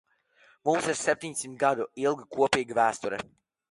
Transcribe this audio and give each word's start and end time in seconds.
Mums 0.69 0.87
ir 0.93 0.97
septiņsimt 1.03 1.61
gadu 1.67 1.89
ilga 2.09 2.29
kopīga 2.37 2.83
vēsture. 2.85 3.27